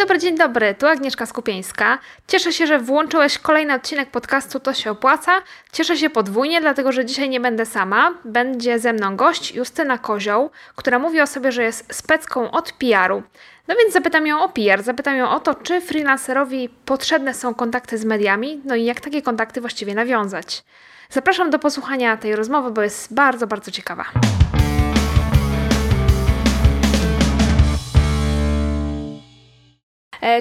[0.00, 0.74] dobry, dzień dobry.
[0.74, 1.98] Tu Agnieszka Skupieńska.
[2.28, 5.32] Cieszę się, że włączyłeś kolejny odcinek podcastu To się opłaca.
[5.72, 8.14] Cieszę się podwójnie, dlatego że dzisiaj nie będę sama.
[8.24, 13.22] Będzie ze mną gość Justyna Kozioł, która mówi o sobie, że jest specką od PR-u.
[13.68, 17.98] No więc zapytam ją o PR, zapytam ją o to, czy freelancerowi potrzebne są kontakty
[17.98, 20.64] z mediami, no i jak takie kontakty właściwie nawiązać.
[21.10, 24.04] Zapraszam do posłuchania tej rozmowy, bo jest bardzo, bardzo ciekawa.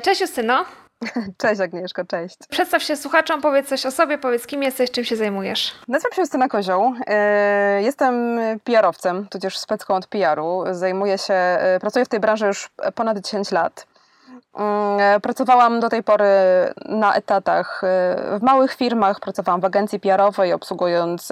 [0.01, 0.65] Cześć Justyno.
[1.37, 2.37] Cześć Agnieszko, cześć.
[2.49, 5.75] Przedstaw się słuchaczom, powiedz coś o sobie, powiedz kim jesteś, czym się zajmujesz.
[5.87, 6.93] Nazywam się Justyna Kozioł.
[7.07, 10.63] E, jestem PR-owcem, tudzież specką od PR-u.
[10.71, 13.87] Zajmuję się, e, pracuję w tej branży już ponad 10 lat.
[14.53, 16.25] Mm, pracowałam do tej pory
[16.85, 17.81] na etatach
[18.39, 21.31] w małych firmach, pracowałam w agencji PR-owej, obsługując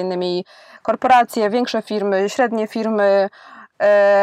[0.00, 0.44] innymi
[0.82, 3.57] korporacje, większe firmy, średnie firmy, E,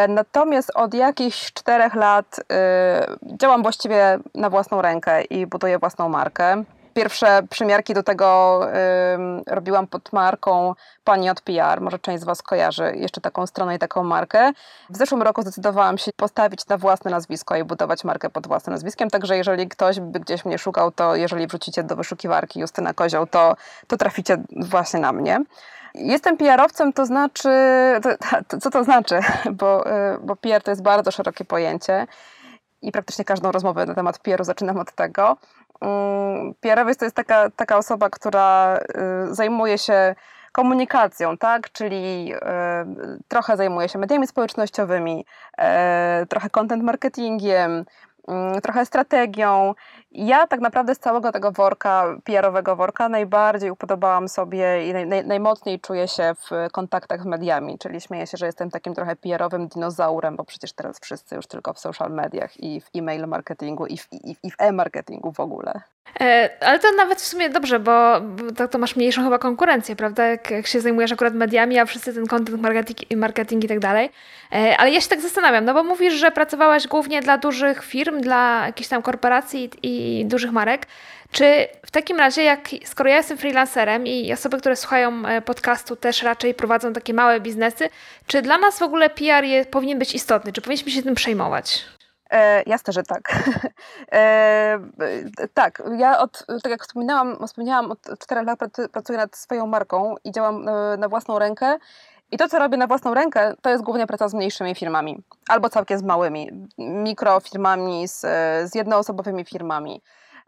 [0.10, 6.64] natomiast od jakichś czterech lat e, działam właściwie na własną rękę i buduję własną markę.
[6.94, 8.60] Pierwsze przymiarki do tego
[9.48, 11.82] robiłam pod marką Pani od PR.
[11.82, 14.52] Może część z Was kojarzy jeszcze taką stronę i taką markę.
[14.90, 19.10] W zeszłym roku zdecydowałam się postawić na własne nazwisko i budować markę pod własnym nazwiskiem.
[19.10, 23.56] Także jeżeli ktoś by gdzieś mnie szukał, to jeżeli wrzucicie do wyszukiwarki Justyna Kozioł, to,
[23.88, 25.44] to traficie właśnie na mnie.
[25.98, 27.50] Jestem PR-owcem, to znaczy,
[28.04, 28.10] to,
[28.48, 29.20] to, co to znaczy?
[29.60, 32.08] Bo, y, bo PR to jest bardzo szerokie pojęcie
[32.82, 35.38] i praktycznie każdą rozmowę na temat PR-u zaczynam od tego.
[35.82, 38.80] Mm, PR-owiec to jest taka, taka osoba, która
[39.30, 40.16] y, zajmuje się
[40.52, 41.72] komunikacją, tak?
[41.72, 42.40] Czyli y,
[43.28, 45.26] trochę zajmuje się mediami społecznościowymi,
[46.30, 47.86] trochę content marketingiem,
[48.64, 49.74] trochę strategią.
[50.12, 55.26] Ja tak naprawdę z całego tego worka, PR-owego worka, najbardziej upodobałam sobie i naj, naj,
[55.26, 59.68] najmocniej czuję się w kontaktach z mediami, czyli śmieję się, że jestem takim trochę PR-owym
[59.68, 63.98] dinozaurem, bo przecież teraz wszyscy już tylko w social mediach i w e-mail marketingu i
[63.98, 65.82] w, i, i w e-marketingu w ogóle.
[66.20, 68.22] E, ale to nawet w sumie dobrze, bo
[68.58, 70.26] tak to masz mniejszą chyba konkurencję, prawda?
[70.26, 74.10] Jak, jak się zajmujesz akurat mediami, a wszyscy ten content marketing, marketing i tak dalej.
[74.52, 78.22] E, ale ja się tak zastanawiam, no bo mówisz, że pracowałaś głównie dla dużych firm,
[78.22, 80.88] dla jakichś tam korporacji i, i dużych marek.
[81.32, 85.96] Czy w takim razie, jak skoro ja jestem freelancerem i osoby, które słuchają e, podcastu
[85.96, 87.90] też raczej prowadzą takie małe biznesy,
[88.28, 90.54] czy dla nas w ogóle PR je, powinien być istotny?
[90.54, 91.86] Czy powinniśmy się tym przejmować?
[92.30, 93.22] E, jasne, że tak.
[94.12, 94.80] E,
[95.54, 98.60] tak, ja od, tak jak wspominałam, wspomniałam, od 4 lat
[98.92, 101.78] pracuję nad swoją marką i działam na, na własną rękę.
[102.32, 105.70] I to, co robię na własną rękę, to jest głównie praca z mniejszymi firmami, albo
[105.70, 108.20] całkiem z małymi, mikrofirmami, z,
[108.72, 110.02] z jednoosobowymi firmami.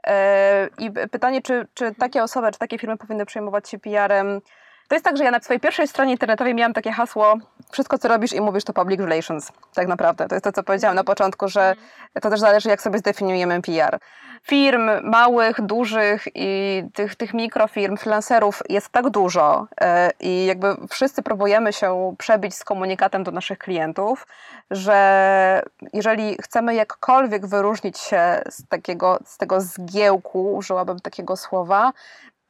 [0.08, 4.42] E, I pytanie, czy, czy takie osoby, czy takie firmy powinny przejmować się PR-em,
[4.88, 7.38] to jest tak, że ja na swojej pierwszej stronie internetowej miałam takie hasło
[7.72, 9.52] wszystko, co robisz i mówisz, to public relations.
[9.74, 10.28] Tak naprawdę.
[10.28, 11.88] To jest to, co powiedziałam na początku, że mhm.
[12.22, 14.00] to też zależy, jak sobie zdefiniujemy PR.
[14.44, 21.24] Firm małych, dużych i tych, tych mikrofirm, freelancerów jest tak dużo e, i jakby wszyscy
[21.24, 24.28] próbujemy się przebić z komunikatem do naszych klientów,
[24.72, 31.92] że jeżeli chcemy jakkolwiek wyróżnić się z takiego, z tego zgiełku, użyłabym takiego słowa,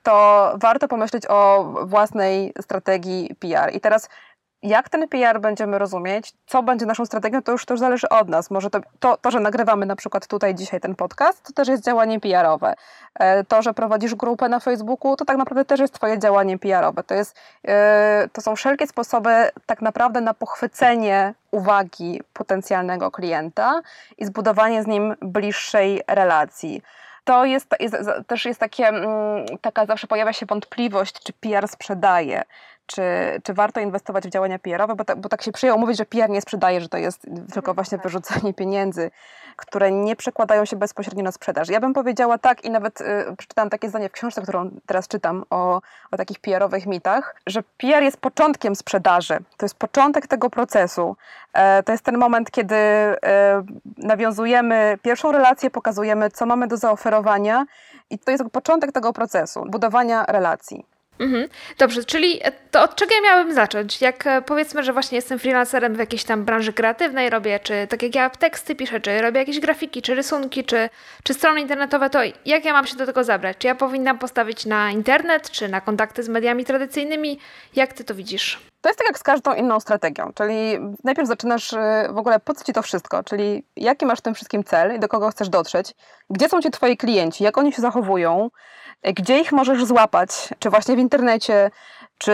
[0.07, 3.75] to warto pomyśleć o własnej strategii PR.
[3.75, 4.09] I teraz
[4.63, 8.29] jak ten PR będziemy rozumieć, co będzie naszą strategią, to już, to już zależy od
[8.29, 8.51] nas.
[8.51, 11.83] Może to, to, to, że nagrywamy na przykład tutaj dzisiaj ten podcast, to też jest
[11.83, 12.75] działanie PR-owe.
[13.15, 17.03] E, to, że prowadzisz grupę na Facebooku, to tak naprawdę też jest Twoje działanie PR-owe.
[17.03, 17.35] To, jest,
[17.67, 23.81] e, to są wszelkie sposoby tak naprawdę na pochwycenie uwagi potencjalnego klienta
[24.17, 26.81] i zbudowanie z nim bliższej relacji
[27.27, 27.95] to jest, jest,
[28.27, 32.43] też jest takie, mm, taka zawsze pojawia się wątpliwość, czy PR sprzedaje,
[32.87, 33.01] czy,
[33.43, 36.29] czy warto inwestować w działania PR-owe, bo, ta, bo tak się przyjęło mówić, że PR
[36.29, 39.11] nie sprzedaje, że to jest tylko właśnie wyrzucanie pieniędzy,
[39.55, 41.69] które nie przekładają się bezpośrednio na sprzedaż.
[41.69, 43.05] Ja bym powiedziała tak i nawet y,
[43.37, 45.81] przeczytałam takie zdanie w książce, którą teraz czytam o,
[46.11, 49.37] o takich PR-owych mitach, że PR jest początkiem sprzedaży.
[49.57, 51.15] To jest początek tego procesu.
[51.53, 53.17] E, to jest ten moment, kiedy e,
[53.97, 57.65] nawiązujemy pierwszą relację, pokazujemy, co mamy do zaoferowania
[58.09, 60.96] i to jest początek tego procesu, budowania relacji.
[61.19, 61.49] Mhm.
[61.77, 62.39] Dobrze, czyli
[62.71, 64.01] to od czego ja miałabym zacząć?
[64.01, 68.03] Jak e, powiedzmy, że właśnie jestem freelancerem w jakiejś tam branży kreatywnej, robię, czy tak
[68.03, 70.89] jak ja teksty piszę, czy robię jakieś grafiki, czy rysunki, czy,
[71.23, 73.57] czy strony internetowe, to jak ja mam się do tego zabrać?
[73.57, 77.39] Czy ja powinnam postawić na internet, czy na kontakty z mediami tradycyjnymi?
[77.75, 78.59] Jak ty to widzisz?
[78.81, 81.77] To jest tak jak z każdą inną strategią, czyli najpierw zaczynasz y,
[82.09, 84.99] w ogóle po co ci to wszystko, czyli jaki masz w tym wszystkim cel i
[84.99, 85.93] do kogo chcesz dotrzeć,
[86.29, 88.49] gdzie są ci twoi klienci, jak oni się zachowują,
[89.03, 90.29] gdzie ich możesz złapać,
[90.59, 91.71] czy właśnie w internecie,
[92.17, 92.31] czy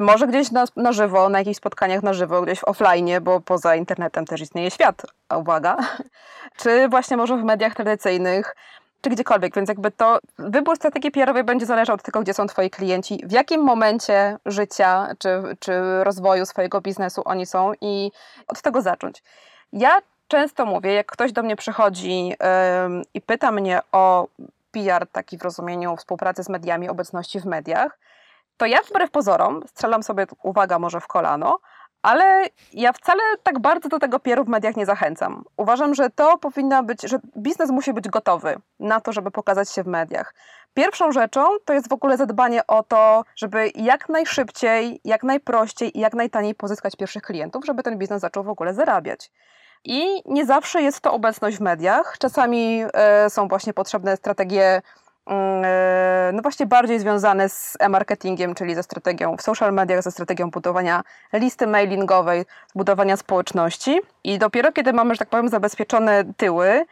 [0.00, 4.24] może gdzieś na, na żywo, na jakichś spotkaniach na żywo, gdzieś offline, bo poza internetem
[4.24, 5.02] też istnieje świat,
[5.38, 5.76] uwaga,
[6.60, 8.56] czy właśnie może w mediach tradycyjnych,
[9.00, 12.70] czy gdziekolwiek, więc jakby to wybór strategii PR-owej będzie zależał od tego, gdzie są Twoi
[12.70, 15.72] klienci, w jakim momencie życia czy, czy
[16.04, 18.12] rozwoju swojego biznesu oni są i
[18.48, 19.22] od tego zacząć.
[19.72, 19.98] Ja
[20.28, 22.36] często mówię, jak ktoś do mnie przychodzi yy,
[23.14, 24.26] i pyta mnie o
[24.72, 27.98] PR taki w rozumieniu współpracy z mediami, obecności w mediach,
[28.56, 31.58] to ja wbrew pozorom strzelam sobie, uwaga, może w kolano,
[32.02, 35.44] ale ja wcale tak bardzo do tego pieru w mediach nie zachęcam.
[35.56, 39.82] Uważam, że to powinna być, że biznes musi być gotowy na to, żeby pokazać się
[39.82, 40.34] w mediach.
[40.74, 46.00] Pierwszą rzeczą to jest w ogóle zadbanie o to, żeby jak najszybciej, jak najprościej i
[46.00, 49.30] jak najtaniej pozyskać pierwszych klientów, żeby ten biznes zaczął w ogóle zarabiać.
[49.84, 52.16] I nie zawsze jest to obecność w mediach.
[52.18, 52.84] Czasami
[53.26, 54.82] y, są właśnie potrzebne strategie
[55.26, 60.10] Mm, e, no właśnie bardziej związane z e-marketingiem, czyli ze strategią w social mediach, ze
[60.10, 61.02] strategią budowania
[61.32, 62.44] listy mailingowej,
[62.74, 64.00] budowania społeczności.
[64.24, 66.84] I dopiero kiedy mamy, że tak powiem, zabezpieczone tyły,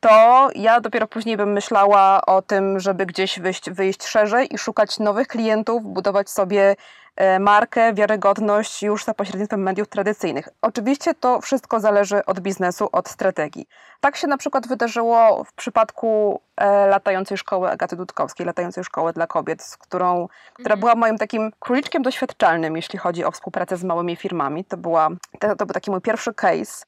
[0.00, 4.98] to ja dopiero później bym myślała o tym, żeby gdzieś wyjść, wyjść szerzej i szukać
[4.98, 7.05] nowych klientów, budować sobie E,
[7.40, 10.48] markę, wiarygodność już za pośrednictwem mediów tradycyjnych.
[10.62, 13.68] Oczywiście to wszystko zależy od biznesu, od strategii.
[14.00, 19.26] Tak się na przykład wydarzyło w przypadku e, latającej szkoły Agaty Dudkowskiej, latającej szkoły dla
[19.26, 20.80] kobiet, z którą, która mhm.
[20.80, 24.64] była moim takim króliczkiem doświadczalnym, jeśli chodzi o współpracę z małymi firmami.
[24.64, 25.08] To, była,
[25.40, 26.86] to, to był taki mój pierwszy case.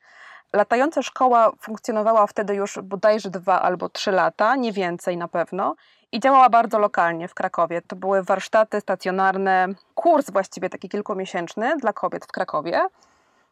[0.52, 5.74] Latająca szkoła funkcjonowała wtedy już bodajże dwa albo trzy lata, nie więcej na pewno
[6.12, 7.82] i działała bardzo lokalnie w Krakowie.
[7.82, 12.80] To były warsztaty stacjonarne, kurs właściwie taki kilkumiesięczny dla kobiet w Krakowie.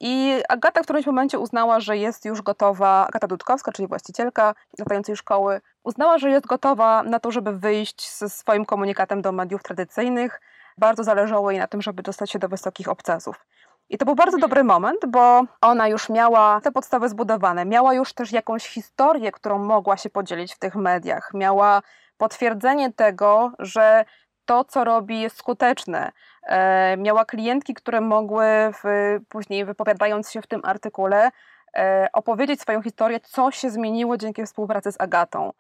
[0.00, 5.17] I Agata w którymś momencie uznała, że jest już gotowa, Agata Dudkowska, czyli właścicielka latającej
[5.17, 10.41] szkoły, uznała, że jest gotowa na to, żeby wyjść ze swoim komunikatem do mediów tradycyjnych.
[10.79, 13.47] Bardzo zależało jej na tym, żeby dostać się do wysokich obcasów.
[13.88, 18.12] I to był bardzo dobry moment, bo ona już miała te podstawy zbudowane, miała już
[18.12, 21.82] też jakąś historię, którą mogła się podzielić w tych mediach, miała
[22.16, 24.04] potwierdzenie tego, że
[24.44, 26.12] to, co robi, jest skuteczne.
[26.42, 28.84] E, miała klientki, które mogły w,
[29.28, 31.30] później, wypowiadając się w tym artykule,
[31.76, 35.52] e, opowiedzieć swoją historię, co się zmieniło dzięki współpracy z Agatą.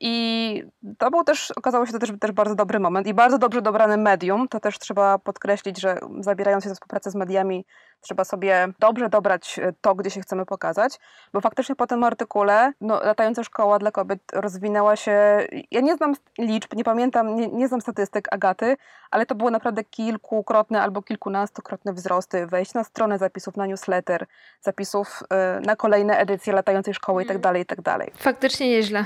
[0.00, 0.64] I
[0.98, 3.96] to był też, okazało się to też, też bardzo dobry moment i bardzo dobrze dobrane
[3.96, 4.48] medium.
[4.48, 7.64] To też trzeba podkreślić, że zabierając się za współpracę z mediami,
[8.00, 10.98] trzeba sobie dobrze dobrać e, to, gdzie się chcemy pokazać,
[11.32, 15.46] bo faktycznie po tym artykule no, latająca szkoła dla kobiet rozwinęła się.
[15.70, 18.76] Ja nie znam liczb, nie pamiętam, nie, nie znam statystyk Agaty,
[19.10, 22.46] ale to było naprawdę kilkukrotne albo kilkunastokrotne wzrosty.
[22.46, 24.26] Wejść na stronę zapisów na newsletter,
[24.60, 27.36] zapisów y, na kolejne edycje latającej szkoły mm.
[27.36, 28.06] itd., itd.
[28.16, 29.04] Faktycznie nieźle.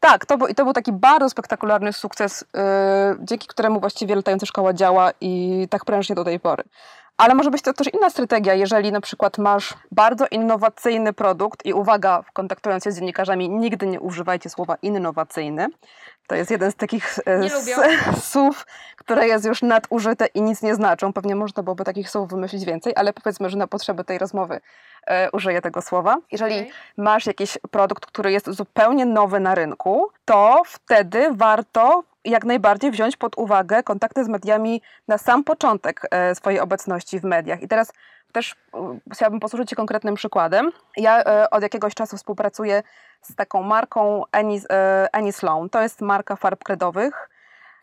[0.00, 2.60] Tak, to, był, to był taki bardzo spektakularny sukces, yy,
[3.20, 6.64] dzięki któremu właściwie latająca szkoła działa i tak prężnie do tej pory.
[7.16, 11.72] Ale może być to też inna strategia, jeżeli na przykład masz bardzo innowacyjny produkt i
[11.72, 15.66] uwaga, kontaktując się z dziennikarzami, nigdy nie używajcie słowa innowacyjny.
[16.28, 17.50] To jest jeden z takich e,
[18.32, 18.66] słów,
[18.96, 21.12] które jest już nadużyte i nic nie znaczą.
[21.12, 24.60] Pewnie można byłoby takich słów wymyślić więcej, ale powiedzmy, że na potrzeby tej rozmowy
[25.06, 26.16] e, użyję tego słowa.
[26.32, 26.70] Jeżeli okay.
[26.96, 33.16] masz jakiś produkt, który jest zupełnie nowy na rynku, to wtedy warto jak najbardziej wziąć
[33.16, 37.62] pod uwagę kontakty z mediami na sam początek e, swojej obecności w mediach.
[37.62, 37.92] I teraz
[38.32, 40.70] też e, chciałabym posłużyć się konkretnym przykładem.
[40.96, 42.82] Ja e, od jakiegoś czasu współpracuję
[43.22, 44.60] z taką marką Annie,
[45.12, 45.32] Annie.
[45.70, 47.28] To jest marka farb kredowych.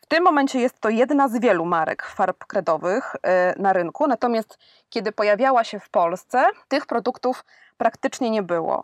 [0.02, 3.16] W tym momencie jest to jedna z wielu marek farb kredowych
[3.58, 4.60] na rynku, natomiast
[4.90, 7.46] kiedy pojawiała się w Polsce, tych produktów
[7.78, 8.84] praktycznie nie było.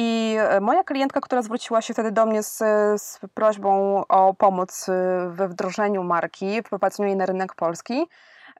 [0.00, 2.56] I e, moja klientka, która zwróciła się wtedy do mnie z,
[3.02, 8.06] z prośbą o pomoc e, we wdrożeniu marki, wprowadzeniu jej na rynek polski,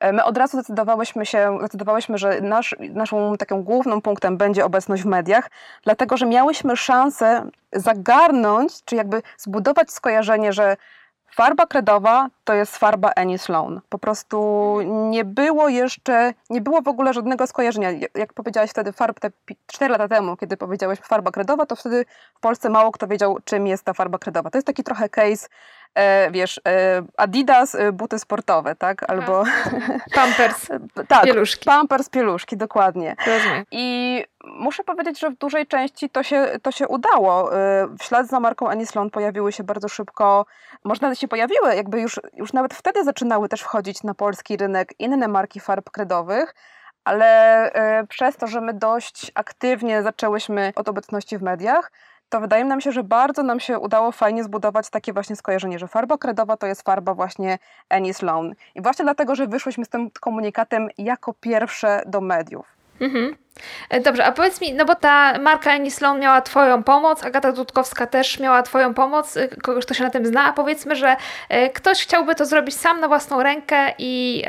[0.00, 5.02] e, My od razu zdecydowałyśmy się, zdecydowałyśmy, że nasz, naszą taką główną punktem będzie obecność
[5.02, 5.50] w mediach,
[5.84, 10.76] dlatego że miałyśmy szansę zagarnąć, czy jakby zbudować skojarzenie, że
[11.30, 13.80] Farba kredowa to jest farba Annie Sloan.
[13.88, 17.90] Po prostu nie było jeszcze, nie było w ogóle żadnego skojarzenia.
[18.14, 19.30] Jak powiedziałaś wtedy farb te
[19.66, 22.04] 4 lata temu, kiedy powiedziałeś farba kredowa, to wtedy
[22.34, 24.50] w Polsce mało kto wiedział, czym jest ta farba kredowa.
[24.50, 25.48] To jest taki trochę case
[25.94, 29.10] e, wiesz, e, Adidas, e, buty sportowe, tak?
[29.10, 29.44] Albo...
[30.14, 30.68] Pampers,
[31.08, 31.64] tak, pieluszki.
[31.64, 33.16] Pampers, pieluszki, dokładnie.
[33.26, 33.64] Rozumiem.
[33.70, 37.56] I muszę powiedzieć, że w dużej części to się, to się udało.
[37.56, 40.46] E, w ślad za marką Anislon pojawiły się bardzo szybko,
[40.84, 45.28] można się pojawiły, jakby już, już nawet wtedy zaczynały też wchodzić na polski rynek inne
[45.28, 46.54] marki farb kredowych,
[47.04, 47.26] ale
[47.72, 51.92] e, przez to, że my dość aktywnie zaczęłyśmy od obecności w mediach,
[52.28, 55.88] to wydaje nam się, że bardzo nam się udało fajnie zbudować takie właśnie skojarzenie, że
[55.88, 58.54] farba kredowa to jest farba właśnie Annie Sloan.
[58.74, 62.77] I właśnie dlatego, że wyszłyśmy z tym komunikatem jako pierwsze do mediów.
[63.00, 63.36] Mhm.
[63.90, 67.52] E, dobrze, a powiedz mi, no bo ta marka Annie Sloan miała Twoją pomoc, Agata
[67.52, 71.16] Dudkowska też miała Twoją pomoc, e, kogoś, kto się na tym zna, a powiedzmy, że
[71.48, 74.44] e, ktoś chciałby to zrobić sam na własną rękę i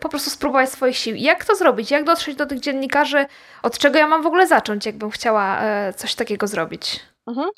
[0.00, 1.16] po prostu spróbować swoich sił.
[1.16, 1.90] Jak to zrobić?
[1.90, 3.26] Jak dotrzeć do tych dziennikarzy?
[3.62, 5.60] Od czego ja mam w ogóle zacząć, jakbym chciała
[5.96, 7.00] coś takiego zrobić?
[7.26, 7.48] Mhm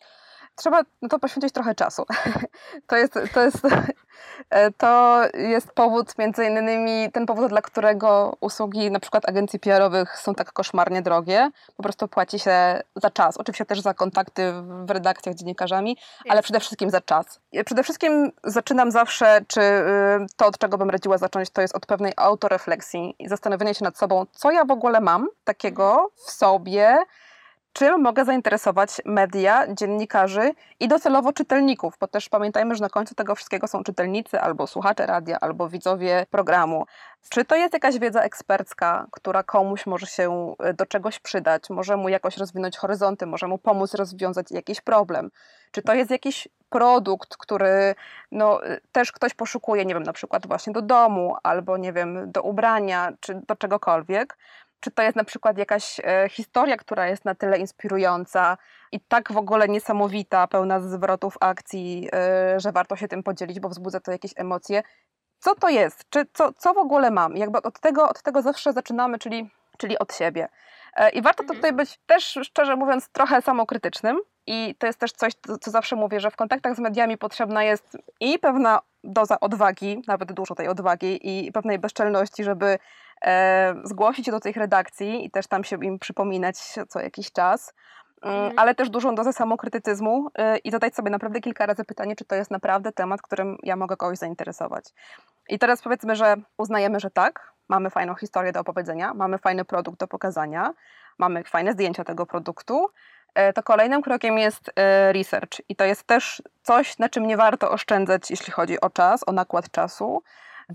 [0.58, 2.04] trzeba na to poświęcić trochę czasu.
[2.86, 3.60] To jest, to jest,
[4.50, 10.18] e, to jest powód, między innymi ten powód, dla którego usługi na przykład agencji PR-owych
[10.18, 11.50] są tak koszmarnie drogie.
[11.76, 13.36] Po prostu płaci się za czas.
[13.36, 14.52] Oczywiście też za kontakty
[14.84, 15.96] w redakcjach z dziennikarzami,
[16.28, 17.40] ale przede wszystkim za czas.
[17.64, 21.86] Przede wszystkim zaczynam zawsze, czy y, to, od czego bym radziła zacząć, to jest od
[21.86, 26.98] pewnej autorefleksji i zastanowienia się nad sobą, co ja w ogóle mam takiego w sobie,
[27.78, 33.34] czym mogę zainteresować media, dziennikarzy i docelowo czytelników, bo też pamiętajmy, że na końcu tego
[33.34, 36.86] wszystkiego są czytelnicy albo słuchacze radia, albo widzowie programu.
[37.28, 41.96] Czy to jest jakaś wiedza ekspercka, która komuś może się e, do czegoś przydać, może
[41.96, 45.30] mu jakoś rozwinąć horyzonty, może mu pomóc rozwiązać jakiś problem?
[45.70, 47.94] Czy to jest jakiś produkt, który
[48.32, 52.32] no, e, też ktoś poszukuje, nie wiem, na przykład właśnie do domu, albo nie wiem,
[52.32, 54.36] do ubrania, czy do czegokolwiek?
[54.80, 58.56] Czy to jest na przykład jakaś e, historia, która jest na tyle inspirująca
[58.92, 63.68] i tak w ogóle niesamowita, pełna zwrotów akcji, e, że warto się tym podzielić, bo
[63.68, 64.82] wzbudza to jakieś emocje.
[65.38, 66.04] Co to jest?
[66.10, 67.36] Czy co, co w ogóle mam?
[67.36, 70.48] Jakby od tego, od tego zawsze zaczynamy, czyli, czyli od siebie.
[70.96, 71.76] E, I warto tutaj mhm.
[71.76, 74.20] być też, szczerze mówiąc, trochę samokrytycznym.
[74.46, 77.98] I to jest też coś, co zawsze mówię, że w kontaktach z mediami potrzebna jest
[78.20, 82.78] i pewna doza odwagi, nawet dużo tej odwagi i pewnej bezczelności, żeby
[83.84, 86.58] zgłosić się do tych redakcji i też tam się im przypominać
[86.88, 87.74] co jakiś czas.
[88.22, 92.24] Mm, ale też dużą dozę samokrytycyzmu y, i zadać sobie naprawdę kilka razy pytanie, czy
[92.24, 94.84] to jest naprawdę temat, którym ja mogę kogoś zainteresować.
[95.48, 100.00] I teraz powiedzmy, że uznajemy, że tak, mamy fajną historię do opowiedzenia, mamy fajny produkt
[100.00, 100.74] do pokazania,
[101.18, 102.88] mamy fajne zdjęcia tego produktu,
[103.34, 107.36] e, to kolejnym krokiem jest e, research i to jest też coś, na czym nie
[107.36, 110.22] warto oszczędzać, jeśli chodzi o czas, o nakład czasu,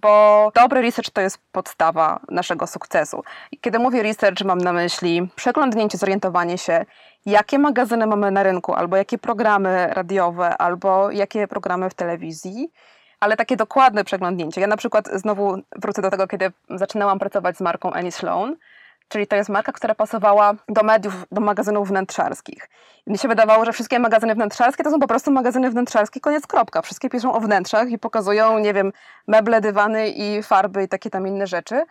[0.01, 3.23] bo dobry research to jest podstawa naszego sukcesu.
[3.61, 6.85] Kiedy mówię research, mam na myśli przeglądnięcie, zorientowanie się,
[7.25, 12.71] jakie magazyny mamy na rynku, albo jakie programy radiowe, albo jakie programy w telewizji,
[13.19, 14.61] ale takie dokładne przeglądnięcie.
[14.61, 18.55] Ja na przykład znowu wrócę do tego, kiedy zaczynałam pracować z marką Annie Sloan
[19.07, 22.69] czyli to jest marka, która pasowała do mediów, do magazynów wnętrzarskich.
[23.07, 26.47] I mi się wydawało, że wszystkie magazyny wnętrzarskie to są po prostu magazyny wnętrzarskie, koniec
[26.47, 26.81] kropka.
[26.81, 28.91] Wszystkie piszą o wnętrzach i pokazują, nie wiem,
[29.27, 31.85] meble, dywany i farby i takie tam inne rzeczy.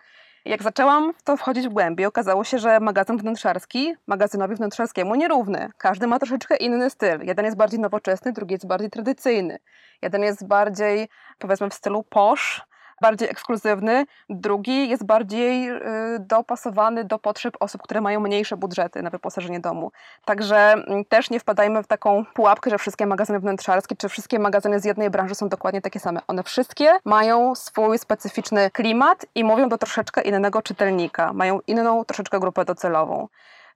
[0.45, 5.69] Jak zaczęłam w to wchodzić w głębiej, okazało się, że magazyn wnętrzarski magazynowi wnętrzarskiemu nierówny.
[5.77, 7.19] Każdy ma troszeczkę inny styl.
[7.21, 9.59] Jeden jest bardziej nowoczesny, drugi jest bardziej tradycyjny.
[10.01, 12.61] Jeden jest bardziej, powiedzmy, w stylu posh,
[13.03, 15.79] bardziej ekskluzywny, drugi jest bardziej y,
[16.19, 19.91] dopasowany do potrzeb osób, które mają mniejsze budżety na wyposażenie domu.
[20.25, 24.79] Także mm, też nie wpadajmy w taką pułapkę, że wszystkie magazyny wnętrzarskie czy wszystkie magazyny
[24.79, 26.19] z jednej branży są dokładnie takie same.
[26.27, 32.39] One wszystkie mają swój specyficzny klimat i mówią do troszeczkę innego czytelnika, mają inną troszeczkę
[32.39, 33.27] grupę docelową.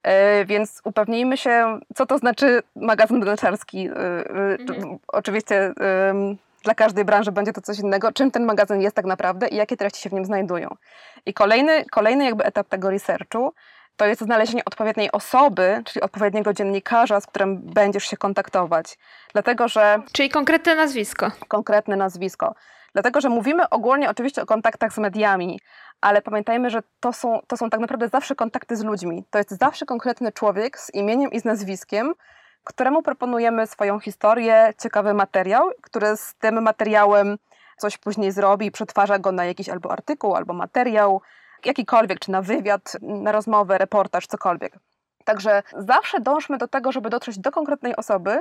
[0.07, 3.89] Y, więc upewnijmy się, co to znaczy magazyn wnętrzarski.
[3.89, 3.93] Y,
[4.59, 4.97] mhm.
[5.07, 5.73] Oczywiście
[6.67, 9.77] dla każdej branży będzie to coś innego, czym ten magazyn jest tak naprawdę i jakie
[9.77, 10.75] treści się w nim znajdują.
[11.25, 13.53] I kolejny, kolejny jakby etap tego researchu
[13.97, 18.97] to jest znalezienie odpowiedniej osoby, czyli odpowiedniego dziennikarza, z którym będziesz się kontaktować.
[19.33, 19.99] Dlatego, że...
[20.11, 21.31] Czyli konkretne nazwisko.
[21.47, 22.55] Konkretne nazwisko.
[22.93, 25.59] Dlatego, że mówimy ogólnie oczywiście o kontaktach z mediami,
[26.01, 29.23] ale pamiętajmy, że to są, to są tak naprawdę zawsze kontakty z ludźmi.
[29.29, 32.13] To jest zawsze konkretny człowiek z imieniem i z nazwiskiem,
[32.67, 37.37] któremu proponujemy swoją historię, ciekawy materiał, który z tym materiałem
[37.77, 41.21] coś później zrobi, przetwarza go na jakiś albo artykuł, albo materiał,
[41.65, 44.73] jakikolwiek, czy na wywiad, na rozmowę, reportaż, cokolwiek.
[45.23, 48.39] Także zawsze dążmy do tego, żeby dotrzeć do konkretnej osoby,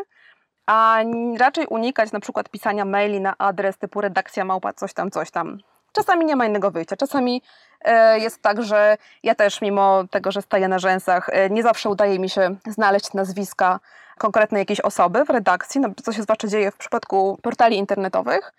[0.66, 0.98] a
[1.38, 5.58] raczej unikać na przykład pisania maili na adres typu redakcja małpa coś tam, coś tam.
[5.92, 6.96] Czasami nie ma innego wyjścia.
[6.96, 7.42] Czasami
[7.80, 11.88] e, jest tak, że ja też, mimo tego, że staję na rzęsach, e, nie zawsze
[11.88, 13.80] udaje mi się znaleźć nazwiska
[14.18, 18.52] konkretnej jakiejś osoby w redakcji, no, co się zwłaszcza dzieje w przypadku portali internetowych.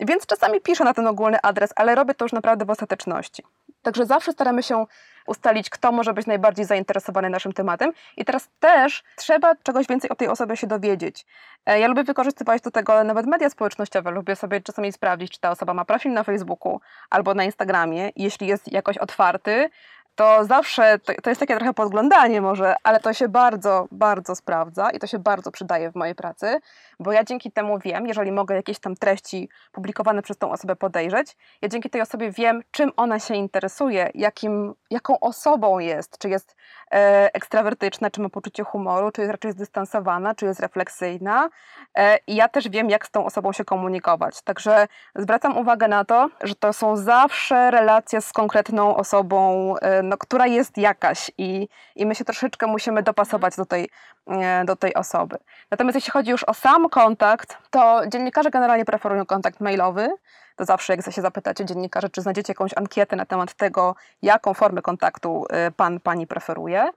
[0.00, 3.42] Więc czasami piszę na ten ogólny adres, ale robię to już naprawdę w ostateczności.
[3.82, 4.86] Także zawsze staramy się
[5.26, 7.92] ustalić, kto może być najbardziej zainteresowany naszym tematem.
[8.16, 11.26] I teraz też trzeba czegoś więcej o tej osobie się dowiedzieć.
[11.66, 14.10] E, ja lubię wykorzystywać do tego nawet media społecznościowe.
[14.10, 16.80] Lubię sobie czasami sprawdzić, czy ta osoba ma profil na Facebooku
[17.10, 18.10] albo na Instagramie.
[18.16, 19.70] Jeśli jest jakoś otwarty,
[20.14, 24.90] to zawsze to, to, jest takie trochę podglądanie może, ale to się bardzo, bardzo sprawdza
[24.90, 26.58] i to się bardzo przydaje w mojej pracy,
[27.00, 31.36] bo ja dzięki temu wiem, jeżeli mogę jakieś tam treści publikowane przez tą osobę podejrzeć,
[31.62, 36.56] ja dzięki tej osobie wiem, czym ona się interesuje, jakim, jaką osobą jest, czy jest
[36.92, 41.48] e, ekstrawertyczna, czy ma poczucie humoru, czy jest raczej zdystansowana, czy jest refleksyjna
[41.94, 44.42] e, i ja też wiem, jak z tą osobą się komunikować.
[44.42, 50.18] Także zwracam uwagę na to, że to są zawsze relacje z konkretną osobą, e, no,
[50.18, 53.88] która jest jakaś i, i my się troszeczkę musimy dopasować do tej,
[54.26, 55.36] e, do tej osoby.
[55.70, 60.08] Natomiast jeśli chodzi już o sam kontakt, to dziennikarze generalnie preferują kontakt mailowy.
[60.56, 64.82] To zawsze, jak się zapytacie dziennikarzy, czy znajdziecie jakąś ankietę na temat tego, jaką formę
[64.82, 66.90] kontaktu e, pan, pani preferuje,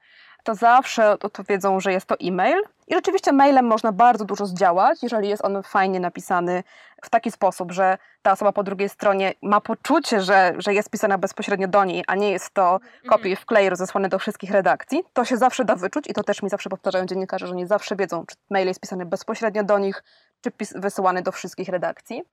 [0.43, 2.61] to zawsze odpowiedzą, że jest to e-mail.
[2.87, 6.63] I rzeczywiście mailem można bardzo dużo zdziałać, jeżeli jest on fajnie napisany
[7.03, 11.17] w taki sposób, że ta osoba po drugiej stronie ma poczucie, że, że jest pisana
[11.17, 13.09] bezpośrednio do niej, a nie jest to mhm.
[13.09, 16.43] kopiuj w klej rozesłane do wszystkich redakcji, to się zawsze da wyczuć i to też
[16.43, 20.03] mi zawsze powtarzają dziennikarze, że nie zawsze wiedzą, czy mail jest pisany bezpośrednio do nich,
[20.41, 22.23] czy wysyłany do wszystkich redakcji.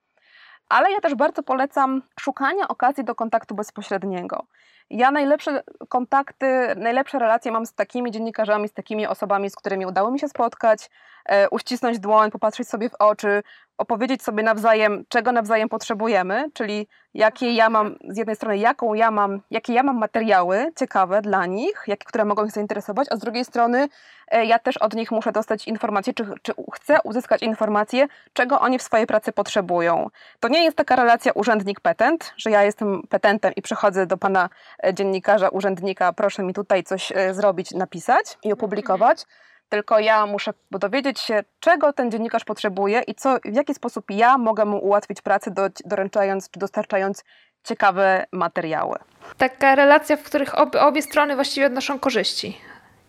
[0.68, 4.46] Ale ja też bardzo polecam szukanie okazji do kontaktu bezpośredniego.
[4.90, 10.10] Ja najlepsze kontakty, najlepsze relacje mam z takimi dziennikarzami, z takimi osobami, z którymi udało
[10.10, 10.90] mi się spotkać,
[11.26, 13.42] e, uścisnąć dłoń, popatrzeć sobie w oczy,
[13.78, 19.10] opowiedzieć sobie nawzajem, czego nawzajem potrzebujemy, czyli jakie ja mam, z jednej strony, jaką ja
[19.10, 23.18] mam, jakie ja mam materiały ciekawe dla nich, jakie, które mogą ich zainteresować, a z
[23.18, 23.88] drugiej strony
[24.28, 28.78] e, ja też od nich muszę dostać informacje, czy, czy chcę uzyskać informacje, czego oni
[28.78, 30.10] w swojej pracy potrzebują.
[30.40, 34.48] To nie jest taka relacja urzędnik-petent, że ja jestem petentem i przychodzę do pana
[34.84, 39.24] e, dziennikarza, urzędnika, proszę mi tutaj coś e, zrobić, napisać i opublikować,
[39.68, 44.38] tylko ja muszę dowiedzieć się, czego ten dziennikarz potrzebuje i co, w jaki sposób ja
[44.38, 47.24] mogę mu ułatwić pracę, do, doręczając czy dostarczając
[47.64, 48.98] ciekawe materiały.
[49.38, 52.58] Taka relacja, w których obie, obie strony właściwie odnoszą korzyści.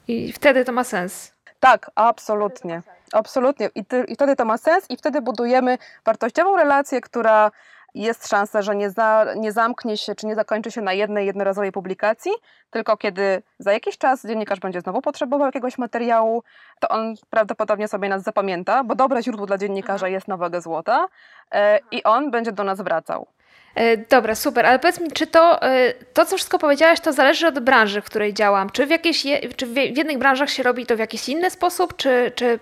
[0.08, 1.34] I wtedy to ma sens.
[1.60, 2.82] Tak, absolutnie.
[3.12, 3.70] Absolutnie.
[3.76, 7.52] I, ty, I wtedy to ma sens, i wtedy budujemy wartościową relację, która
[7.96, 11.72] jest szansa, że nie, za, nie zamknie się, czy nie zakończy się na jednej jednorazowej
[11.72, 12.32] publikacji,
[12.70, 16.44] tylko kiedy za jakiś czas dziennikarz będzie znowu potrzebował jakiegoś materiału,
[16.80, 21.08] to on prawdopodobnie sobie nas zapamięta, bo dobre źródło dla dziennikarza jest nowego złota
[21.51, 23.27] e, i on będzie do nas wracał.
[23.75, 27.48] E, dobra, super, ale powiedz mi, czy to, e, to, co wszystko powiedziałaś, to zależy
[27.48, 28.70] od branży, w której działam?
[28.70, 32.31] Czy w, jakiejś, czy w jednych branżach się robi to w jakiś inny sposób, czy,
[32.36, 32.60] czy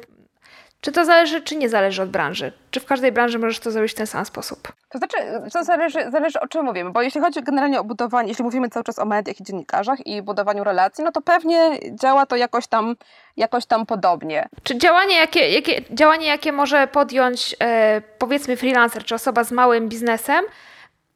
[0.83, 2.51] czy to zależy, czy nie zależy od branży?
[2.71, 4.73] Czy w każdej branży możesz to zrobić w ten sam sposób?
[4.93, 5.17] To znaczy,
[5.53, 8.83] to zależy, zależy o czym mówimy, bo jeśli chodzi generalnie o budowanie, jeśli mówimy cały
[8.83, 12.95] czas o mediach i dziennikarzach i budowaniu relacji, no to pewnie działa to jakoś tam,
[13.37, 14.49] jakoś tam podobnie.
[14.63, 19.89] Czy działanie, jakie, jakie, działanie, jakie może podjąć e, powiedzmy freelancer, czy osoba z małym
[19.89, 20.45] biznesem,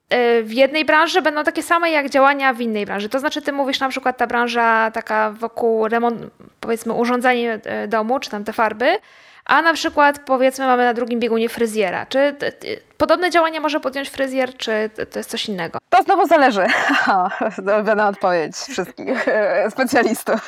[0.10, 3.10] e, w jednej branży będą takie same jak działania w innej branży.
[3.10, 6.22] To znaczy, ty mówisz na przykład ta branża taka wokół remont,
[6.60, 8.98] powiedzmy urządzenie domu, czy tam te farby,
[9.48, 12.06] a na przykład powiedzmy mamy na drugim biegunie fryzjera.
[12.06, 12.36] Czy
[12.98, 15.80] podobne działania może podjąć fryzjer, czy to jest coś innego?
[15.90, 16.66] To znowu zależy.
[17.76, 20.48] Ulubiona odpowiedź wszystkich e, specjalistów.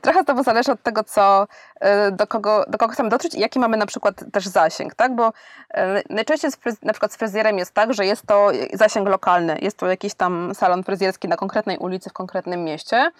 [0.00, 1.46] Trochę znowu zależy od tego, co,
[1.80, 5.14] e, do, kogo, do kogo chcemy dotrzeć i jaki mamy na przykład też zasięg, tak?
[5.14, 5.32] Bo
[5.74, 9.58] e, najczęściej z, na przykład z fryzjerem jest tak, że jest to zasięg lokalny.
[9.62, 13.10] Jest to jakiś tam salon fryzjerski na konkretnej ulicy w konkretnym mieście.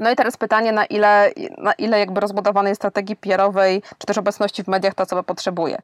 [0.00, 4.64] No i teraz pytanie, na ile, na ile jakby rozbudowanej strategii PR-owej, czy też obecności
[4.64, 5.78] w mediach ta osoba potrzebuje.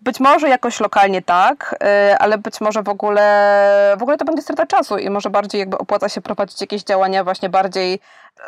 [0.00, 1.74] Być może jakoś lokalnie tak,
[2.12, 5.58] y, ale być może w ogóle, w ogóle to będzie strata czasu i może bardziej
[5.58, 8.00] jakby opłaca się prowadzić jakieś działania właśnie bardziej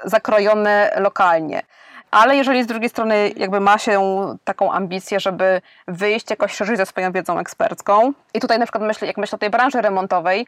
[0.04, 1.62] zakrojone lokalnie.
[2.10, 4.00] Ale jeżeli z drugiej strony jakby ma się
[4.44, 9.06] taką ambicję, żeby wyjść jakoś szerzej ze swoją wiedzą ekspercką i tutaj na przykład myślę,
[9.06, 10.46] jak myślę o tej branży remontowej,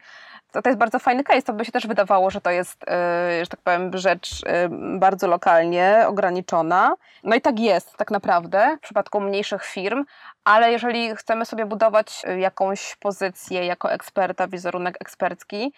[0.53, 1.41] to, to jest bardzo fajny case.
[1.41, 5.27] To by się też wydawało, że to jest, yy, że tak powiem, rzecz yy, bardzo
[5.27, 6.95] lokalnie ograniczona.
[7.23, 10.05] No i tak jest tak naprawdę w przypadku mniejszych firm,
[10.43, 15.73] ale jeżeli chcemy sobie budować y, jakąś pozycję jako eksperta, wizerunek ekspercki,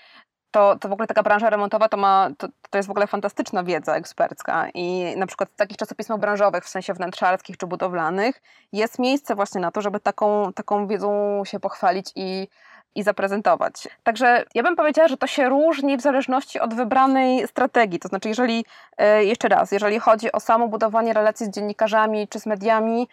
[0.52, 3.64] to, to w ogóle taka branża remontowa to, ma, to, to jest w ogóle fantastyczna
[3.64, 8.42] wiedza ekspercka i na przykład w takich czasopismach branżowych, w sensie wnętrzarskich czy budowlanych,
[8.74, 12.48] jest miejsce właśnie na to, żeby taką, taką wiedzą się pochwalić i
[12.96, 13.88] i zaprezentować.
[14.04, 18.00] Także ja bym powiedziała, że to się różni w zależności od wybranej strategii.
[18.00, 18.66] To znaczy, jeżeli,
[18.98, 23.08] e, jeszcze raz, jeżeli chodzi o samo budowanie relacji z dziennikarzami czy z mediami,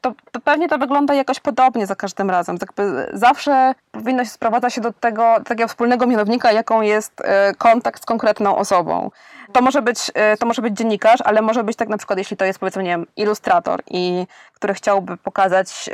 [0.00, 2.58] to, to pewnie to wygląda jakoś podobnie za każdym razem.
[2.58, 2.72] Tak
[3.12, 8.06] zawsze powinno się sprowadzać się do tego takiego wspólnego mianownika, jaką jest e, kontakt z
[8.06, 9.10] konkretną osobą.
[9.52, 12.36] To może, być, e, to może być dziennikarz, ale może być tak na przykład, jeśli
[12.36, 15.90] to jest powiedzmy, nie wiem, ilustrator, i który chciałby pokazać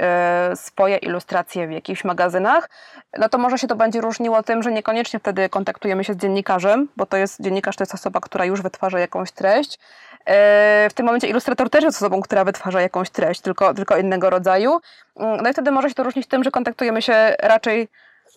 [0.54, 2.70] swoje ilustracje w jakichś magazynach,
[3.18, 6.88] no to może się to będzie różniło tym, że niekoniecznie wtedy kontaktujemy się z dziennikarzem,
[6.96, 9.78] bo to jest dziennikarz to jest osoba, która już wytwarza jakąś treść.
[10.26, 14.30] E, w tym momencie ilustrator też jest osobą, która wytwarza jakąś treść, tylko, tylko innego
[14.30, 14.80] rodzaju.
[15.16, 17.88] Mm, no i wtedy może się to różnić tym, że kontaktujemy się raczej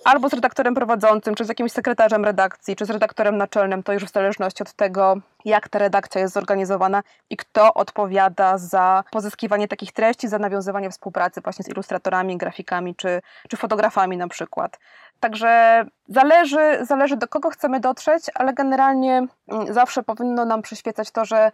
[0.05, 4.03] albo z redaktorem prowadzącym, czy z jakimś sekretarzem redakcji, czy z redaktorem naczelnym, to już
[4.05, 5.15] w zależności od tego,
[5.45, 11.41] jak ta redakcja jest zorganizowana i kto odpowiada za pozyskiwanie takich treści, za nawiązywanie współpracy
[11.41, 14.79] właśnie z ilustratorami, grafikami, czy, czy fotografami na przykład.
[15.19, 21.25] Także zależy, zależy do kogo chcemy dotrzeć, ale generalnie mm, zawsze powinno nam przyświecać to,
[21.25, 21.51] że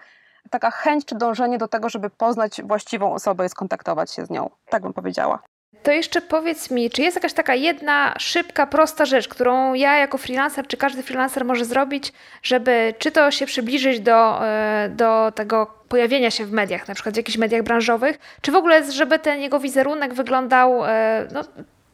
[0.49, 4.49] taka chęć czy dążenie do tego, żeby poznać właściwą osobę i skontaktować się z nią.
[4.69, 5.39] Tak bym powiedziała.
[5.83, 10.17] To jeszcze powiedz mi, czy jest jakaś taka jedna, szybka, prosta rzecz, którą ja jako
[10.17, 15.67] freelancer, czy każdy freelancer może zrobić, żeby czy to się przybliżyć do, e, do tego
[15.87, 19.41] pojawienia się w mediach, na przykład w jakichś mediach branżowych, czy w ogóle, żeby ten
[19.41, 21.41] jego wizerunek wyglądał e, no,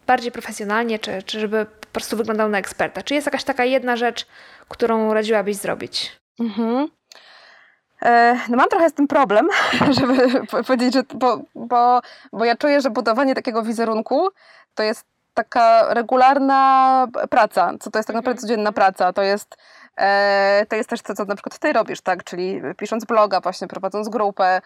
[0.06, 3.02] bardziej profesjonalnie, czy, czy żeby po prostu wyglądał na eksperta?
[3.02, 4.26] Czy jest jakaś taka jedna rzecz,
[4.68, 6.12] którą radziłabyś zrobić?
[6.40, 6.88] Mhm.
[8.02, 9.48] E, no mam trochę z tym problem,
[10.00, 12.00] żeby powiedzieć, że bo, bo,
[12.32, 14.28] bo ja czuję, że budowanie takiego wizerunku
[14.74, 17.72] to jest taka regularna praca.
[17.80, 18.48] Co to jest tak naprawdę mhm.
[18.48, 19.12] codzienna praca?
[19.12, 19.56] To jest,
[19.96, 22.24] e, to jest też to, co na przykład ty robisz, tak?
[22.24, 24.60] Czyli pisząc bloga, właśnie prowadząc grupę,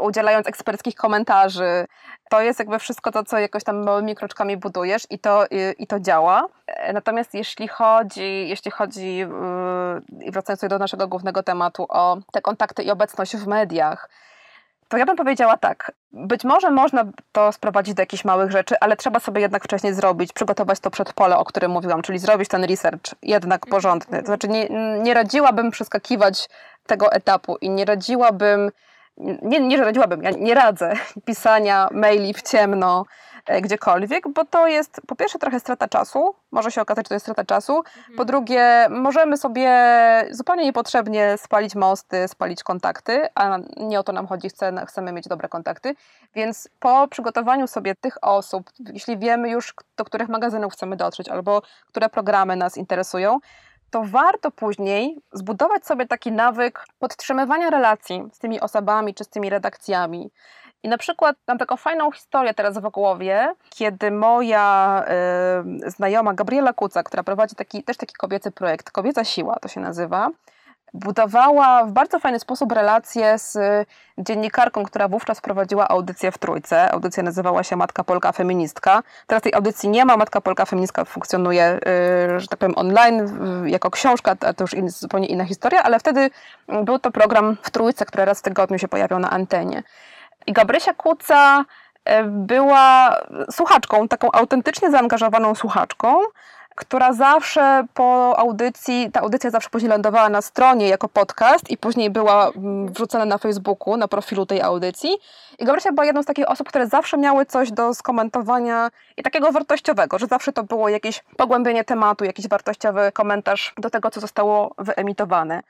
[0.00, 1.86] udzielając eksperckich komentarzy.
[2.30, 5.86] To jest jakby wszystko to, co jakoś tam małymi kroczkami budujesz i to, i, i
[5.86, 6.48] to działa.
[6.92, 12.90] Natomiast jeśli chodzi, jeśli chodzi, yy, wracając do naszego głównego tematu, o te kontakty i
[12.90, 14.08] obecność w mediach,
[14.88, 15.92] to ja bym powiedziała tak.
[16.12, 20.32] Być może można to sprowadzić do jakichś małych rzeczy, ale trzeba sobie jednak wcześniej zrobić,
[20.32, 23.70] przygotować to przedpole, o którym mówiłam, czyli zrobić ten research jednak mhm.
[23.70, 24.20] porządny.
[24.20, 24.68] To znaczy nie,
[25.02, 26.48] nie radziłabym przeskakiwać
[26.86, 28.70] tego etapu i nie radziłabym
[29.18, 30.92] nie, nie radziłabym, ja nie radzę
[31.26, 33.04] pisania maili w ciemno
[33.46, 37.14] e, gdziekolwiek, bo to jest po pierwsze trochę strata czasu, może się okazać, że to
[37.14, 38.16] jest strata czasu, mhm.
[38.16, 39.70] po drugie możemy sobie
[40.30, 44.48] zupełnie niepotrzebnie spalić mosty, spalić kontakty, a nie o to nam chodzi,
[44.86, 45.94] chcemy mieć dobre kontakty,
[46.34, 51.62] więc po przygotowaniu sobie tych osób, jeśli wiemy już do których magazynów chcemy dotrzeć albo
[51.86, 53.38] które programy nas interesują,
[53.96, 59.50] to warto później zbudować sobie taki nawyk podtrzymywania relacji z tymi osobami czy z tymi
[59.50, 60.30] redakcjami.
[60.82, 65.04] I na przykład mam taką fajną historię teraz w głowie, kiedy moja
[65.86, 69.80] y, znajoma Gabriela Kuca, która prowadzi taki, też taki kobiecy projekt, Kobieca Siła to się
[69.80, 70.30] nazywa,
[70.94, 73.58] budowała w bardzo fajny sposób relacje z
[74.18, 76.92] dziennikarką, która wówczas prowadziła audycję w Trójce.
[76.92, 79.02] Audycja nazywała się Matka Polka Feministka.
[79.26, 80.16] Teraz tej audycji nie ma.
[80.16, 81.78] Matka Polka Feministka funkcjonuje,
[82.36, 86.30] y, że tak powiem, online jako książka, to już zupełnie inna historia, ale wtedy
[86.82, 89.82] był to program w Trójce, który raz w tygodniu się pojawiał na antenie.
[90.46, 93.16] I Gabrysia Kuca y, była
[93.50, 96.18] słuchaczką, taką autentycznie zaangażowaną słuchaczką,
[96.76, 102.10] która zawsze po audycji, ta audycja zawsze później lądowała na stronie jako podcast i później
[102.10, 105.10] była mm, wrzucona na Facebooku, na profilu tej audycji.
[105.58, 109.52] I Gabrysia była jedną z takich osób, które zawsze miały coś do skomentowania i takiego
[109.52, 114.74] wartościowego, że zawsze to było jakieś pogłębienie tematu, jakiś wartościowy komentarz do tego, co zostało
[114.78, 115.62] wyemitowane.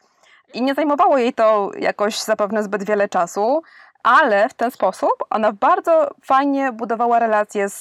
[0.55, 3.63] I nie zajmowało jej to jakoś zapewne zbyt wiele czasu,
[4.03, 7.81] ale w ten sposób ona bardzo fajnie budowała relacje z,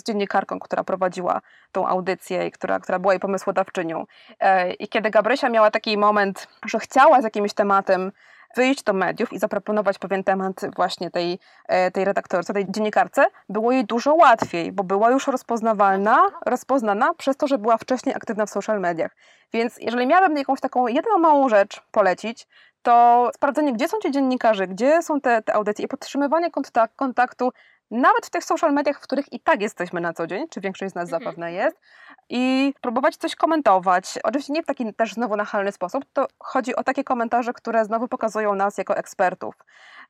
[0.00, 1.40] z dziennikarką, która prowadziła
[1.72, 4.04] tą audycję i która, która była jej pomysłodawczynią.
[4.40, 8.12] E, I kiedy Gabrysia miała taki moment, że chciała z jakimś tematem
[8.56, 11.38] wyjść do mediów i zaproponować pewien temat właśnie tej,
[11.68, 17.36] e, tej redaktorce, tej dziennikarce, było jej dużo łatwiej, bo była już rozpoznawalna, rozpoznana przez
[17.36, 19.16] to, że była wcześniej aktywna w social mediach.
[19.56, 22.46] Więc jeżeli miałabym jakąś taką jedną małą rzecz polecić,
[22.82, 27.52] to sprawdzenie, gdzie są ci dziennikarze, gdzie są te, te audycje i podtrzymywanie kontak kontaktu
[27.90, 30.92] nawet w tych social mediach, w których i tak jesteśmy na co dzień, czy większość
[30.92, 31.22] z nas mhm.
[31.22, 31.76] zapewne jest,
[32.28, 34.18] i próbować coś komentować.
[34.24, 38.08] Oczywiście nie w taki też znowu nachalny sposób, to chodzi o takie komentarze, które znowu
[38.08, 39.54] pokazują nas jako ekspertów.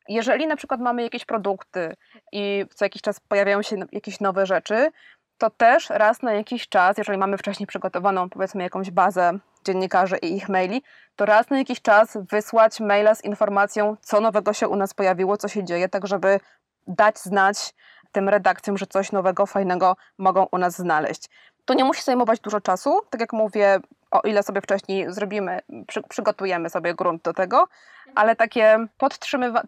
[0.09, 1.96] Jeżeli na przykład mamy jakieś produkty
[2.32, 4.90] i co jakiś czas pojawiają się jakieś nowe rzeczy,
[5.38, 10.37] to też raz na jakiś czas, jeżeli mamy wcześniej przygotowaną powiedzmy jakąś bazę dziennikarzy i
[10.37, 10.83] ich maili,
[11.16, 15.37] to raz na jakiś czas wysłać maila z informacją, co nowego się u nas pojawiło,
[15.37, 16.40] co się dzieje, tak żeby
[16.87, 17.75] dać znać
[18.12, 21.29] tym redakcjom, że coś nowego, fajnego mogą u nas znaleźć.
[21.64, 23.81] To nie musi zajmować dużo czasu, tak jak mówię,
[24.22, 27.68] o ile sobie wcześniej zrobimy, przy, przygotujemy sobie grunt do tego,
[28.14, 29.66] ale takie podtrzymywanie,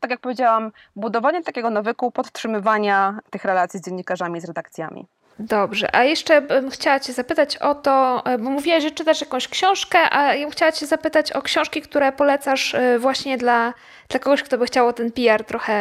[0.00, 5.06] tak jak powiedziałam, budowanie takiego nawyku podtrzymywania tych relacji z dziennikarzami, z redakcjami.
[5.38, 9.48] Dobrze, a jeszcze bym chciała Cię zapytać o to, e, bo mówiłaś, że czytasz jakąś
[9.48, 13.74] książkę, a ja bym chciała Cię zapytać o książki, które polecasz e, właśnie dla,
[14.08, 15.74] dla kogoś, kto by chciał o ten PR trochę,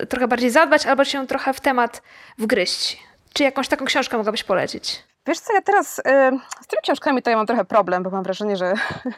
[0.00, 2.02] e, trochę bardziej zadbać albo się trochę w temat
[2.38, 2.98] wgryźć.
[3.32, 5.09] Czy jakąś taką książkę mogłabyś polecić?
[5.26, 6.02] Wiesz co, ja teraz y,
[6.62, 8.74] z tymi książkami to ja mam trochę problem, bo mam wrażenie, że,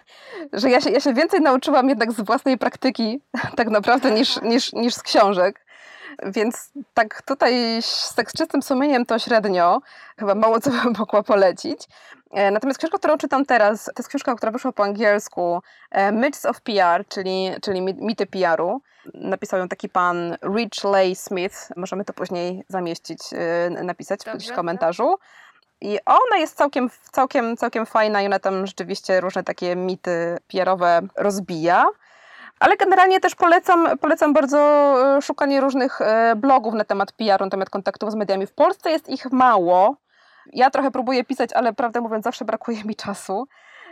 [0.53, 3.21] że ja, się, ja się więcej nauczyłam jednak z własnej praktyki
[3.57, 5.67] tak naprawdę niż, niż, niż z książek.
[6.27, 9.81] Więc tak tutaj z tak z czystym sumieniem to średnio,
[10.19, 11.89] chyba mało co bym mogła polecić.
[12.31, 16.47] E, natomiast książka, którą czytam teraz, to jest książka, która wyszła po angielsku, e, Myths
[16.47, 18.81] of PR, czyli, czyli mity PR-u.
[19.15, 21.57] Napisał ją taki pan Rich Lay Smith.
[21.77, 25.17] Możemy to później zamieścić, e, napisać Dobrze, w komentarzu.
[25.83, 31.01] I ona jest całkiem, całkiem, całkiem fajna i ona tam rzeczywiście różne takie mity PR-owe
[31.17, 31.87] rozbija.
[32.61, 34.59] Ale generalnie też polecam, polecam bardzo
[35.17, 38.47] e, szukanie różnych e, blogów na temat PR-u, na temat kontaktów z mediami.
[38.47, 39.97] W Polsce jest ich mało.
[40.53, 43.49] Ja trochę próbuję pisać, ale prawdę mówiąc, zawsze brakuje mi czasu.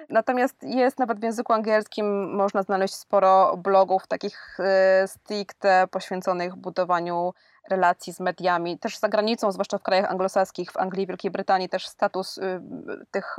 [0.09, 7.33] Natomiast jest nawet w języku angielskim można znaleźć sporo blogów takich e, stricte poświęconych budowaniu
[7.71, 11.87] relacji z mediami, też za granicą, zwłaszcza w krajach anglosaskich, w Anglii, Wielkiej Brytanii też
[11.87, 12.61] status y,
[13.11, 13.37] tych,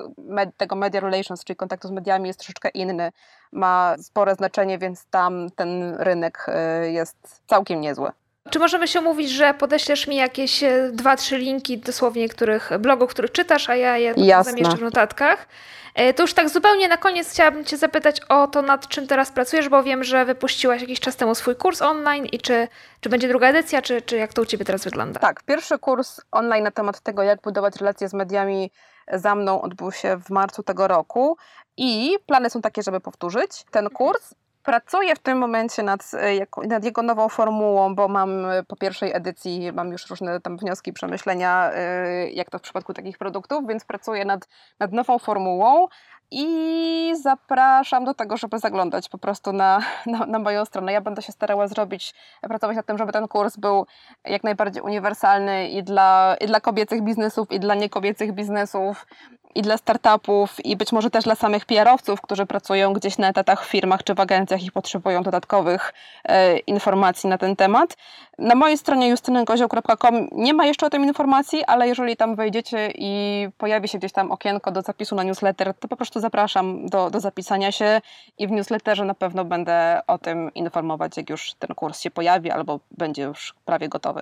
[0.58, 3.12] tego media relations, czyli kontaktu z mediami jest troszeczkę inny,
[3.52, 6.46] ma spore znaczenie, więc tam ten rynek
[6.84, 8.12] y, jest całkiem niezły.
[8.50, 13.10] Czy możemy się umówić, że podeślesz mi jakieś e, dwa, trzy linki dosłownie których blogów,
[13.10, 14.52] których czytasz, a ja je Jasne.
[14.52, 15.48] zamieszczę w notatkach?
[15.96, 19.32] E, to już tak zupełnie na koniec chciałabym Cię zapytać o to, nad czym teraz
[19.32, 22.68] pracujesz, bo wiem, że wypuściłaś jakiś czas temu swój kurs online i czy,
[23.00, 25.20] czy będzie druga edycja, czy, czy jak to u Ciebie teraz wygląda?
[25.20, 28.72] Tak, pierwszy kurs online na temat tego, jak budować relacje z mediami
[29.14, 31.38] za mną odbył się w marcu tego roku
[31.78, 34.34] i plany są takie, żeby powtórzyć ten kurs.
[34.64, 39.14] Pracuję w tym momencie nad, e, nad, jego nową formułą, bo mam e, po pierwszej
[39.14, 43.86] edycji, mam już różne tam wnioski, przemyślenia, e, jak to w przypadku takich produktów, więc
[43.86, 44.48] pracuję nad,
[44.80, 45.88] nad nową formułą
[46.32, 50.94] i zapraszam do tego, żeby zaglądać po prostu na, na, na, moją stronę.
[50.94, 53.86] Ja będę się starała zrobić, pracować nad tym, żeby ten kurs był
[54.26, 59.06] jak najbardziej uniwersalny i dla, i dla kobiecych biznesów, i dla niekobiecych biznesów,
[59.56, 63.66] i dla startupów, i być może też dla samych PR-owców, którzy pracują gdzieś na etatach
[63.66, 67.98] w firmach czy w agencjach i potrzebują dodatkowych e, informacji na ten temat.
[68.38, 73.48] Na mojej stronie justynenkozioł.com nie ma jeszcze o tym informacji, ale jeżeli tam wejdziecie i
[73.58, 77.20] pojawi się gdzieś tam okienko do zapisu na newsletter, to po prostu zapraszam do, do
[77.20, 78.02] zapisania się
[78.38, 82.52] i w newsletterze na pewno będę o tym informować, jak już ten kurs się pojawi
[82.52, 84.22] albo będzie już prawie gotowy.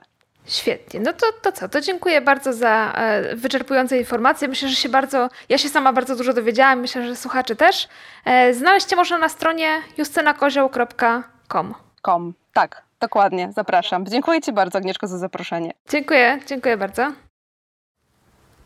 [0.50, 1.00] Świetnie.
[1.00, 1.70] No to, to co?
[1.70, 4.48] To dziękuję bardzo za e, wyczerpujące informacje.
[4.48, 7.88] Myślę, że się bardzo, ja się sama bardzo dużo dowiedziałam, myślę, że słuchacze też.
[8.26, 11.74] E, znaleźć Cię można na stronie justynakozioł.com.
[12.02, 12.34] Com.
[12.54, 13.50] Tak, dokładnie.
[13.56, 14.06] Zapraszam.
[14.06, 15.74] Dziękuję Ci bardzo, Agnieszko, za zaproszenie.
[15.90, 17.12] Dziękuję, dziękuję bardzo.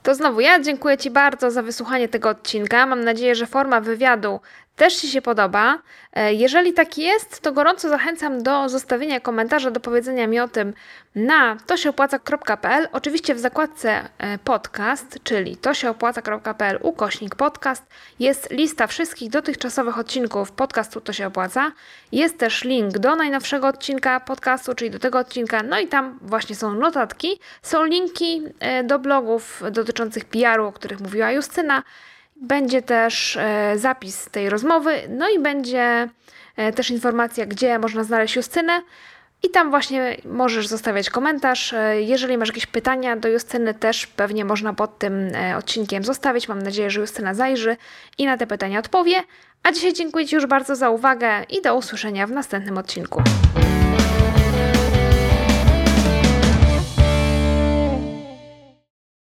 [0.04, 2.86] To znowu ja dziękuję Ci bardzo za wysłuchanie tego odcinka.
[2.86, 4.39] Mam nadzieję, że forma wywiadu
[4.76, 5.80] też Ci się podoba.
[6.14, 10.74] E, jeżeli tak jest, to gorąco zachęcam do zostawienia komentarza, do powiedzenia mi o tym
[11.16, 12.88] na tosiopłaca.pl.
[12.92, 17.84] Oczywiście w zakładce e, podcast, czyli tosiopłaca.pl ukośnik podcast
[18.20, 21.72] jest lista wszystkich dotychczasowych odcinków podcastu To się opłaca.
[22.12, 26.56] Jest też link do najnowszego odcinka podcastu, czyli do tego odcinka, no i tam właśnie
[26.56, 27.40] są notatki.
[27.62, 31.84] Są linki e, do blogów dotyczących PR-u, o których mówiła Justyna.
[32.36, 36.10] Będzie też e, zapis tej rozmowy, no i będzie
[36.56, 38.82] e, też informacja, gdzie można znaleźć Justynę.
[39.43, 41.74] I tam właśnie możesz zostawiać komentarz.
[41.74, 46.48] E, jeżeli masz jakieś pytania do Justyny, też pewnie można pod tym odcinkiem zostawić.
[46.48, 47.78] Mam nadzieję, że Justyna zajrzy
[48.17, 49.24] i na te pytania odpowie.
[49.63, 53.24] A dzisiaj dziękuję Ci już bardzo za uwagę i do usłyszenia w następnym odcinku.